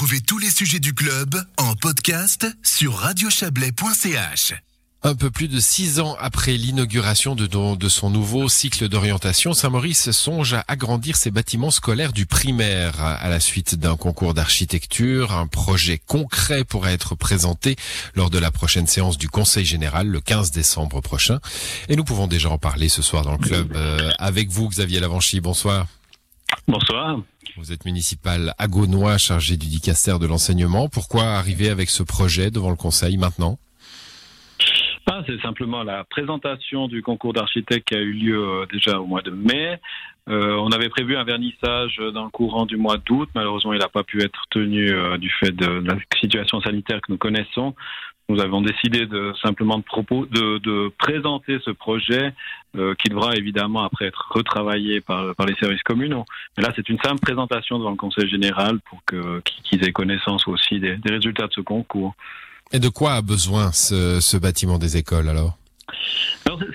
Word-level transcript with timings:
Retrouvez 0.00 0.22
tous 0.22 0.38
les 0.38 0.48
sujets 0.48 0.80
du 0.80 0.94
club 0.94 1.34
en 1.58 1.74
podcast 1.74 2.46
sur 2.62 2.94
radiochablais.ch. 2.94 4.54
Un 5.02 5.14
peu 5.14 5.30
plus 5.30 5.46
de 5.46 5.60
six 5.60 6.00
ans 6.00 6.16
après 6.18 6.52
l'inauguration 6.52 7.34
de, 7.34 7.46
de, 7.46 7.88
son 7.90 8.08
nouveau 8.08 8.48
cycle 8.48 8.88
d'orientation, 8.88 9.52
Saint-Maurice 9.52 10.10
songe 10.12 10.54
à 10.54 10.64
agrandir 10.68 11.16
ses 11.16 11.30
bâtiments 11.30 11.70
scolaires 11.70 12.14
du 12.14 12.24
primaire 12.24 12.98
à 12.98 13.28
la 13.28 13.40
suite 13.40 13.74
d'un 13.74 13.98
concours 13.98 14.32
d'architecture. 14.32 15.32
Un 15.32 15.46
projet 15.46 15.98
concret 15.98 16.64
pourrait 16.64 16.94
être 16.94 17.14
présenté 17.14 17.76
lors 18.14 18.30
de 18.30 18.38
la 18.38 18.50
prochaine 18.50 18.86
séance 18.86 19.18
du 19.18 19.28
Conseil 19.28 19.66
général 19.66 20.06
le 20.06 20.22
15 20.22 20.50
décembre 20.50 21.02
prochain. 21.02 21.40
Et 21.90 21.96
nous 21.96 22.04
pouvons 22.04 22.26
déjà 22.26 22.48
en 22.48 22.56
parler 22.56 22.88
ce 22.88 23.02
soir 23.02 23.22
dans 23.22 23.32
le 23.32 23.38
club 23.38 23.74
euh, 23.76 24.10
avec 24.18 24.48
vous, 24.48 24.66
Xavier 24.70 25.00
Lavanchy. 25.00 25.42
Bonsoir. 25.42 25.88
Bonsoir. 26.66 27.18
Vous 27.56 27.72
êtes 27.72 27.84
municipal 27.84 28.54
agonois 28.58 29.18
chargé 29.18 29.56
du 29.56 29.66
dicaster 29.66 30.18
de 30.18 30.26
l'enseignement. 30.26 30.88
Pourquoi 30.88 31.24
arriver 31.24 31.68
avec 31.68 31.90
ce 31.90 32.02
projet 32.02 32.50
devant 32.50 32.70
le 32.70 32.76
Conseil 32.76 33.16
maintenant 33.16 33.58
ah, 35.06 35.24
c'est 35.26 35.40
simplement 35.40 35.82
la 35.82 36.04
présentation 36.04 36.86
du 36.86 37.02
concours 37.02 37.32
d'architecte 37.32 37.88
qui 37.88 37.94
a 37.96 37.98
eu 37.98 38.12
lieu 38.12 38.38
euh, 38.38 38.66
déjà 38.70 39.00
au 39.00 39.06
mois 39.06 39.22
de 39.22 39.30
mai. 39.30 39.80
Euh, 40.28 40.54
on 40.54 40.70
avait 40.70 40.88
prévu 40.88 41.16
un 41.16 41.24
vernissage 41.24 42.00
dans 42.14 42.24
le 42.24 42.30
courant 42.30 42.64
du 42.64 42.76
mois 42.76 42.96
d'août. 42.98 43.28
Malheureusement, 43.34 43.72
il 43.72 43.80
n'a 43.80 43.88
pas 43.88 44.04
pu 44.04 44.22
être 44.22 44.44
tenu 44.50 44.88
euh, 44.90 45.18
du 45.18 45.28
fait 45.28 45.50
de 45.50 45.66
la 45.66 45.96
situation 46.20 46.60
sanitaire 46.60 47.00
que 47.00 47.10
nous 47.10 47.18
connaissons. 47.18 47.74
Nous 48.30 48.40
avons 48.40 48.62
décidé 48.62 49.06
de 49.06 49.32
simplement 49.42 49.78
de, 49.78 50.88
présenter 50.98 51.58
ce 51.64 51.70
projet 51.72 52.32
qui 52.72 53.08
devra 53.08 53.34
évidemment 53.34 53.82
après 53.82 54.06
être 54.06 54.30
retravaillé 54.30 55.00
par, 55.00 55.34
les 55.46 55.54
services 55.56 55.82
communaux. 55.82 56.24
Mais 56.56 56.62
là, 56.62 56.72
c'est 56.76 56.88
une 56.88 56.98
simple 57.00 57.18
présentation 57.20 57.78
devant 57.78 57.90
le 57.90 57.96
Conseil 57.96 58.28
général 58.30 58.78
pour 58.88 59.02
qu'ils 59.04 59.84
aient 59.84 59.92
connaissance 59.92 60.46
aussi 60.46 60.78
des, 60.78 60.96
résultats 61.04 61.48
de 61.48 61.52
ce 61.52 61.60
concours. 61.60 62.14
Et 62.72 62.78
de 62.78 62.88
quoi 62.88 63.14
a 63.14 63.22
besoin 63.22 63.72
ce 63.72 64.36
bâtiment 64.36 64.78
des 64.78 64.96
écoles 64.96 65.28
alors? 65.28 65.59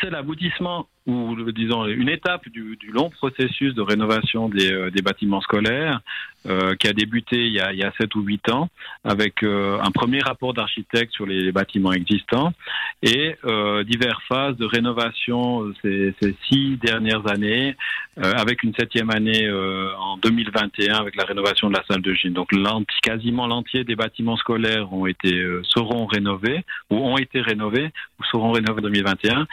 C'est 0.01 0.09
l'aboutissement 0.09 0.87
ou 1.07 1.35
disons 1.51 1.85
une 1.85 2.09
étape 2.09 2.49
du, 2.49 2.77
long 2.91 3.09
processus 3.09 3.75
de 3.75 3.81
rénovation 3.81 4.49
des, 4.49 4.71
euh, 4.71 4.89
bâtiments 5.03 5.41
scolaires 5.41 6.01
euh, 6.47 6.75
qui 6.75 6.87
a 6.87 6.93
débuté 6.93 7.45
il 7.45 7.53
y 7.53 7.59
a, 7.59 7.73
il 7.73 7.79
y 7.79 7.83
a 7.83 7.91
7 7.99 8.15
ou 8.15 8.21
8 8.21 8.49
ans 8.49 8.69
avec 9.03 9.43
euh, 9.43 9.77
un 9.81 9.91
premier 9.91 10.19
rapport 10.21 10.53
d'architecte 10.53 11.13
sur 11.13 11.27
les, 11.27 11.51
bâtiments 11.51 11.93
existants 11.93 12.53
et 13.03 13.35
diverses 13.85 14.23
phases 14.27 14.57
de 14.57 14.65
rénovation 14.65 15.71
ces, 15.81 16.13
ces 16.21 16.35
six 16.49 16.77
dernières 16.77 17.29
années 17.29 17.75
avec 18.17 18.63
une 18.63 18.73
septième 18.75 19.09
année 19.09 19.51
en 19.51 20.17
2021 20.17 20.95
avec 20.95 21.15
la 21.15 21.25
rénovation 21.25 21.69
de 21.69 21.75
la 21.75 21.83
salle 21.89 22.01
de 22.01 22.13
gym. 22.13 22.33
Donc 22.33 22.49
quasiment 23.03 23.45
l'entier 23.45 23.83
des 23.83 23.95
bâtiments 23.95 24.37
scolaires 24.37 24.91
ont 24.93 25.05
été 25.05 25.45
seront 25.63 26.05
rénovés 26.05 26.63
ou 26.89 26.97
ont 26.97 27.17
été 27.17 27.41
rénovés 27.41 27.91
ou 28.19 28.23
seront 28.31 28.51
rénovés 28.51 28.79
en 28.79 28.83
2021 28.83 29.47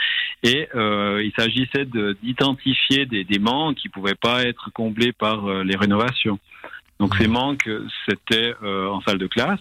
et 0.44 0.68
il 0.74 1.32
s'agissait 1.36 1.86
d'identifier 2.22 3.06
des, 3.06 3.24
des 3.24 3.38
manques 3.38 3.76
qui 3.76 3.88
pouvaient 3.88 4.14
pas 4.14 4.44
être 4.44 4.70
comblés 4.72 5.12
par 5.12 5.64
les 5.64 5.76
rénovations. 5.76 6.38
Donc 7.02 7.16
ces 7.16 7.26
manques, 7.26 7.68
c'était 8.08 8.54
euh, 8.62 8.86
en 8.86 9.00
salle 9.00 9.18
de 9.18 9.26
classe. 9.26 9.58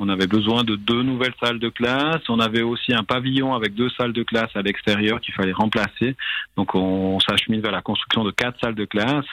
On 0.00 0.08
avait 0.08 0.28
besoin 0.28 0.62
de 0.62 0.76
deux 0.76 1.02
nouvelles 1.02 1.34
salles 1.42 1.58
de 1.58 1.68
classe. 1.68 2.22
On 2.28 2.38
avait 2.38 2.62
aussi 2.62 2.94
un 2.94 3.02
pavillon 3.02 3.54
avec 3.54 3.74
deux 3.74 3.90
salles 3.90 4.12
de 4.12 4.22
classe 4.22 4.50
à 4.54 4.62
l'extérieur 4.62 5.20
qu'il 5.20 5.34
fallait 5.34 5.52
remplacer. 5.52 6.16
Donc 6.56 6.74
on, 6.74 7.18
s'achemine 7.20 7.60
vers 7.60 7.72
la 7.72 7.82
construction 7.82 8.22
de 8.22 8.30
quatre 8.30 8.60
salles 8.60 8.76
de 8.76 8.84
classe. 8.84 9.26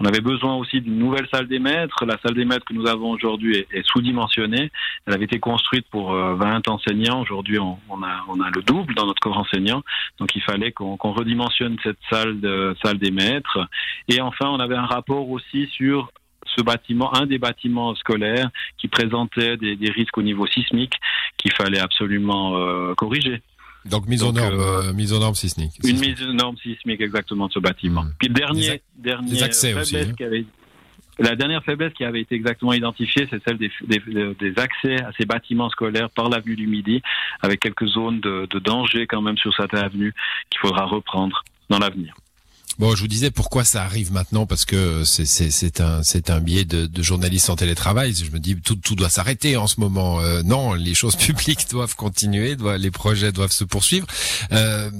On 0.00 0.06
avait 0.06 0.20
besoin 0.20 0.56
aussi 0.56 0.80
d'une 0.80 0.98
nouvelle 0.98 1.28
salle 1.32 1.46
des 1.46 1.58
maîtres. 1.58 2.04
La 2.06 2.18
salle 2.24 2.34
des 2.34 2.44
maîtres 2.44 2.64
que 2.64 2.72
nous 2.72 2.88
avons 2.88 3.10
aujourd'hui 3.10 3.66
est, 3.70 3.86
sous-dimensionnée. 3.86 4.72
Elle 5.06 5.14
avait 5.14 5.26
été 5.26 5.38
construite 5.38 5.86
pour 5.90 6.12
20 6.12 6.68
euh, 6.68 6.72
enseignants. 6.72 7.20
Aujourd'hui, 7.20 7.58
on, 7.58 7.78
a, 8.02 8.24
on, 8.28 8.40
a, 8.40 8.50
le 8.50 8.62
double 8.62 8.94
dans 8.94 9.06
notre 9.06 9.20
corps 9.20 9.38
enseignant. 9.38 9.82
Donc, 10.18 10.34
il 10.34 10.42
fallait 10.42 10.72
qu'on 10.72 10.96
redimensionne 10.96 11.76
cette 11.82 11.98
salle, 12.08 12.40
de, 12.40 12.74
salle 12.82 12.98
des 12.98 13.10
maîtres. 13.10 13.68
Et 14.08 14.22
enfin, 14.22 14.48
on 14.48 14.58
avait 14.58 14.74
un 14.74 14.86
rapport 14.86 15.28
aussi 15.28 15.66
sur 15.66 16.10
ce 16.56 16.62
bâtiment, 16.62 17.14
un 17.14 17.26
des 17.26 17.38
bâtiments 17.38 17.94
scolaires 17.94 18.50
qui 18.78 18.88
présentait 18.88 19.56
des, 19.56 19.76
des 19.76 19.90
risques 19.90 20.16
au 20.18 20.22
niveau 20.22 20.46
sismique 20.46 20.94
qu'il 21.36 21.52
fallait 21.52 21.80
absolument 21.80 22.56
euh, 22.56 22.94
corriger. 22.94 23.42
Donc 23.84 24.06
mise 24.06 24.22
aux 24.22 24.32
normes, 24.32 24.60
euh, 24.60 24.92
mise 24.92 25.12
aux 25.12 25.18
normes 25.18 25.34
sismiques. 25.34 25.78
Une 25.84 25.98
mise 25.98 26.22
aux 26.22 26.32
normes 26.32 26.56
sismiques 26.58 27.00
exactement 27.00 27.46
de 27.46 27.52
ce 27.52 27.58
bâtiment. 27.58 28.02
Mmh. 28.02 28.14
Puis 28.18 28.28
dernier, 28.28 28.82
dernier 28.98 29.42
accès 29.42 29.72
aussi, 29.74 29.96
hein. 29.96 30.12
avait, 30.20 30.44
la 31.18 31.36
dernière 31.36 31.64
faiblesse 31.64 31.92
qui 31.94 32.04
avait 32.04 32.20
été 32.20 32.34
exactement 32.34 32.72
identifiée, 32.72 33.26
c'est 33.30 33.42
celle 33.44 33.58
des, 33.58 33.70
des, 33.86 34.00
des, 34.38 34.58
accès 34.58 35.02
à 35.02 35.10
ces 35.18 35.24
bâtiments 35.24 35.70
scolaires 35.70 36.10
par 36.10 36.28
l'avenue 36.28 36.56
du 36.56 36.66
Midi, 36.66 37.02
avec 37.40 37.60
quelques 37.60 37.86
zones 37.86 38.20
de, 38.20 38.46
de 38.50 38.58
danger 38.58 39.06
quand 39.06 39.22
même 39.22 39.36
sur 39.38 39.54
cette 39.54 39.74
avenue 39.74 40.14
qu'il 40.50 40.60
faudra 40.60 40.84
reprendre 40.84 41.42
dans 41.68 41.78
l'avenir. 41.78 42.14
Bon, 42.80 42.94
je 42.94 43.02
vous 43.02 43.08
disais 43.08 43.30
pourquoi 43.30 43.62
ça 43.64 43.82
arrive 43.84 44.10
maintenant 44.10 44.46
parce 44.46 44.64
que 44.64 45.04
c'est 45.04 45.82
un 45.82 46.00
un 46.28 46.40
biais 46.40 46.64
de, 46.64 46.86
de 46.86 47.50
en 47.50 47.56
télétravail. 47.56 48.14
Je 48.14 48.30
me 48.30 48.38
dis 48.38 48.56
tout 48.56 48.74
tout 48.74 48.94
doit 48.94 49.10
s'arrêter 49.10 49.58
en 49.58 49.66
ce 49.66 49.80
moment. 49.80 50.22
Euh, 50.22 50.42
non, 50.42 50.72
les 50.72 50.94
choses 50.94 51.14
publiques 51.26 51.68
doivent 51.70 51.94
continuer, 51.94 52.56
les 52.78 52.90
projets 52.90 53.32
doivent 53.32 53.52
se 53.52 53.64
poursuivre. 53.64 54.06
Euh, 54.52 54.90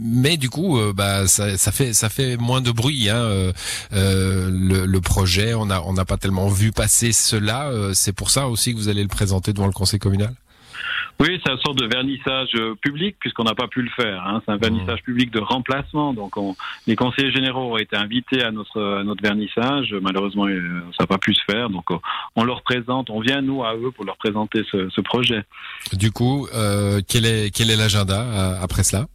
mais 0.00 0.38
du 0.38 0.48
coup, 0.48 0.78
euh, 0.78 0.94
bah 0.94 1.28
ça, 1.28 1.58
ça, 1.58 1.72
fait 1.72 1.92
ça 1.92 2.08
fait 2.08 2.38
moins 2.38 2.62
de 2.62 2.70
bruit. 2.70 3.10
Hein, 3.10 3.16
euh, 3.16 3.52
euh, 3.92 4.48
le, 4.50 4.86
le, 4.86 5.00
projet, 5.02 5.52
on 5.52 5.68
a 5.68 5.82
on 5.82 5.92
n'a 5.92 6.06
pas 6.06 6.16
tellement 6.16 6.48
vu 6.48 6.72
passer 6.72 7.12
cela. 7.12 7.70
c'est 7.92 8.14
pour 8.14 8.30
ça 8.30 8.48
aussi 8.48 8.72
que 8.72 8.78
vous 8.78 8.88
allez 8.88 9.02
le 9.02 9.08
présenter 9.08 9.52
devant 9.52 9.66
le 9.66 9.72
conseil 9.72 10.00
communal? 10.00 10.34
Oui, 11.18 11.40
c'est 11.44 11.52
une 11.52 11.58
sorte 11.60 11.78
de 11.78 11.86
vernissage 11.86 12.50
euh, 12.56 12.74
public 12.74 13.16
puisqu'on 13.18 13.44
n'a 13.44 13.54
pas 13.54 13.68
pu 13.68 13.82
le 13.82 13.88
faire. 13.90 14.22
Hein. 14.26 14.42
C'est 14.44 14.52
un 14.52 14.58
vernissage 14.58 15.02
public 15.02 15.30
de 15.30 15.40
remplacement. 15.40 16.12
Donc, 16.12 16.36
on, 16.36 16.54
les 16.86 16.94
conseillers 16.94 17.32
généraux 17.32 17.72
ont 17.72 17.78
été 17.78 17.96
invités 17.96 18.42
à 18.42 18.50
notre 18.50 19.02
notre 19.02 19.22
vernissage. 19.22 19.94
Malheureusement, 20.02 20.46
euh, 20.46 20.82
ça 20.96 21.04
n'a 21.04 21.06
pas 21.06 21.18
pu 21.18 21.34
se 21.34 21.42
faire. 21.50 21.70
Donc, 21.70 21.86
on 22.34 22.44
leur 22.44 22.62
présente. 22.62 23.08
On 23.10 23.20
vient 23.20 23.40
nous 23.40 23.64
à 23.64 23.74
eux 23.76 23.90
pour 23.90 24.04
leur 24.04 24.16
présenter 24.18 24.62
ce, 24.70 24.88
ce 24.90 25.00
projet. 25.00 25.42
Du 25.92 26.10
coup, 26.10 26.46
euh, 26.54 27.00
quel 27.08 27.24
est 27.24 27.50
quel 27.50 27.70
est 27.70 27.76
l'agenda 27.76 28.20
euh, 28.20 28.62
après 28.62 28.82
cela? 28.82 29.06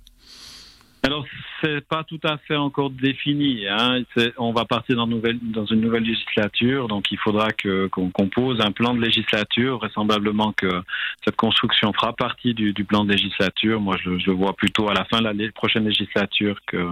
Alors, 1.03 1.25
c'est 1.61 1.81
pas 1.87 2.03
tout 2.03 2.19
à 2.23 2.37
fait 2.37 2.55
encore 2.55 2.91
défini. 2.91 3.67
Hein. 3.67 4.03
On 4.37 4.53
va 4.53 4.65
partir 4.65 4.95
dans, 4.95 5.07
nouvelle, 5.07 5.39
dans, 5.41 5.65
une 5.65 5.81
nouvelle 5.81 6.03
législature, 6.03 6.87
donc 6.87 7.11
il 7.11 7.17
faudra 7.17 7.47
qu'on 7.91 8.11
compose 8.11 8.61
un 8.61 8.71
plan 8.71 8.93
de 8.93 9.01
législature. 9.01 9.79
Vraisemblablement 9.79 10.51
que 10.53 10.83
cette 11.25 11.35
construction 11.37 11.91
fera 11.91 12.13
partie 12.13 12.53
du, 12.53 12.73
plan 12.83 13.03
de 13.03 13.11
législature. 13.11 13.81
Moi, 13.81 13.97
je, 14.03 14.19
je, 14.19 14.29
vois 14.29 14.53
plutôt 14.53 14.89
à 14.89 14.93
la 14.93 15.05
fin 15.05 15.21
de 15.21 15.27
la 15.27 15.51
prochaine 15.53 15.85
législature 15.85 16.59
que 16.67 16.85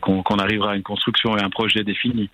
qu'on 0.00 0.38
arrivera 0.38 0.72
à 0.72 0.76
une 0.76 0.82
construction 0.82 1.36
et 1.36 1.42
un 1.42 1.50
projet 1.50 1.82
défini. 1.82 2.30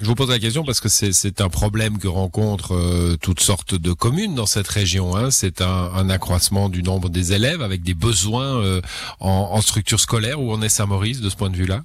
Je 0.00 0.06
vous 0.06 0.14
pose 0.14 0.30
la 0.30 0.38
question 0.38 0.64
parce 0.64 0.80
que 0.80 0.88
c'est 0.88 1.40
un 1.42 1.50
problème 1.50 1.98
que 1.98 2.08
rencontrent 2.08 2.74
euh, 2.74 3.16
toutes 3.20 3.40
sortes 3.40 3.74
de 3.74 3.92
communes 3.92 4.34
dans 4.34 4.46
cette 4.46 4.68
région. 4.68 5.14
Hein. 5.14 5.30
C'est 5.30 5.60
un, 5.60 5.66
un, 5.94 6.08
accroissement 6.08 6.70
du 6.70 6.82
nombre 6.82 7.10
des 7.10 7.34
élèves 7.34 7.60
avec 7.60 7.82
des 7.82 7.92
besoins 7.92 8.62
euh, 8.62 8.80
en, 9.20 9.50
en, 9.52 9.60
structure 9.60 10.00
scolaire 10.00 10.40
où 10.40 10.52
on 10.52 10.62
est 10.62 10.70
Saint-Maurice 10.70 11.20
de 11.20 11.28
ce 11.28 11.36
point 11.36 11.50
de 11.50 11.56
vue-là? 11.56 11.82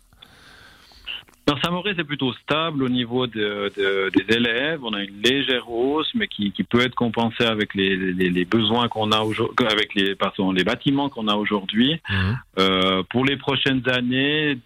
Dans 1.46 1.59
Saint-Maurice, 1.62 1.94
c'est 1.98 2.06
plutôt 2.06 2.34
stable 2.34 2.84
au 2.84 2.90
niveau 2.90 3.28
de, 3.28 3.72
de, 3.78 4.09
des 4.16 4.36
élèves. 4.36 4.80
On 4.84 4.94
a 4.94 5.03
une 5.03 5.22
légère 5.22 5.70
hausse, 5.70 6.09
mais 6.16 6.28
qui, 6.28 6.52
qui 6.53 6.64
peut 6.64 6.82
être 6.82 6.96
compensée 6.96 7.44
avec 7.44 7.76
les, 7.76 7.96
les, 7.96 8.30
les 8.32 8.46
besoins 8.46 8.88
qu'on 8.88 9.12
a 9.12 9.20
aujourd'hui, 9.20 9.68
avec 9.70 9.94
les, 9.94 10.16
pardon, 10.16 10.52
les 10.52 10.64
bâtiments 10.64 11.09
qu'on 11.09 11.28
a 11.28 11.36
aujourd'hui. 11.36 12.02
Mmh. 12.09 12.34
Euh, 12.59 13.03
pour 13.09 13.26
les 13.26 13.38
prochaines 13.38 13.88
années, 13.90 14.58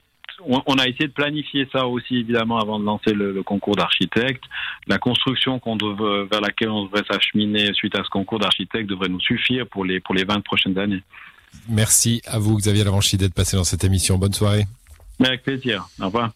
on, 0.46 0.78
a 0.78 0.88
essayé 0.88 1.08
de 1.08 1.14
planifier 1.14 1.68
ça 1.72 1.88
aussi 1.88 2.18
évidemment 2.18 2.60
avant 2.60 2.80
de 2.80 2.86
lancer 2.86 3.14
le, 3.14 3.42
concours 3.44 3.76
d'architecte. 3.76 4.44
La 4.88 4.98
construction 4.98 5.60
qu'on 5.60 5.78
vers 5.78 6.42
laquelle 6.42 6.70
on 6.70 6.86
devrait 6.86 7.04
s'acheminer 7.10 7.74
suite 7.74 7.96
à 7.96 8.04
ce 8.04 8.10
concours 8.10 8.40
d'architecte 8.40 8.90
devrait 8.90 9.10
nous 9.10 9.20
suffire 9.20 9.68
pour 9.68 9.86
les 9.86 10.00
pour 10.00 10.16
les 10.16 10.24
20 10.24 10.42
prochaines 10.42 10.78
années. 10.78 11.04
Merci 11.68 12.22
à 12.26 12.40
vous 12.40 12.58
Xavier 12.58 12.84
Lavanchy 12.84 13.18
d'être 13.18 13.34
passé 13.34 13.58
dans 13.58 13.64
cette 13.64 13.84
émission. 13.84 14.18
Bonne 14.18 14.34
soirée. 14.34 14.66
Avec 15.24 15.44
plaisir. 15.44 15.88
Au 16.00 16.06
revoir. 16.06 16.32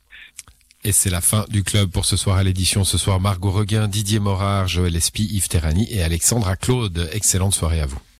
Et 0.85 0.91
c'est 0.91 1.09
la 1.09 1.21
fin 1.21 1.45
du 1.49 1.63
club 1.63 1.89
pour 1.89 2.03
ce 2.03 2.17
soir 2.17 2.37
à 2.37 2.43
l'édition. 2.43 2.83
Ce 2.83 2.97
soir, 2.97 3.19
Margot 3.21 3.51
Reguin, 3.51 3.87
Didier 3.87 4.19
Morard, 4.19 4.67
Joël 4.67 4.95
Espy, 4.95 5.23
Yves 5.31 5.47
Terrani 5.47 5.87
et 5.89 6.03
Alexandra 6.03 6.57
Claude. 6.57 7.09
Excellente 7.13 7.53
soirée 7.53 7.79
à 7.79 7.85
vous. 7.85 7.99